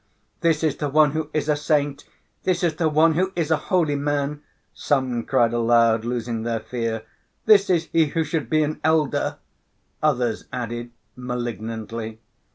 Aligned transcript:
"This 0.39 0.63
is 0.63 0.77
the 0.77 0.89
one 0.89 1.11
who 1.11 1.29
is 1.31 1.47
a 1.47 1.55
saint! 1.55 2.05
This 2.41 2.63
is 2.63 2.77
the 2.77 2.89
one 2.89 3.13
who 3.13 3.31
is 3.35 3.51
a 3.51 3.55
holy 3.69 3.93
man!" 3.95 4.41
some 4.73 5.23
cried 5.25 5.53
aloud, 5.53 6.05
losing 6.05 6.41
their 6.41 6.59
fear. 6.59 7.03
"This 7.45 7.69
is 7.69 7.85
he 7.93 8.07
who 8.07 8.23
should 8.23 8.49
be 8.49 8.63
an 8.63 8.81
elder," 8.83 9.37
others 10.01 10.45
added 10.51 10.89
malignantly. 11.15 12.19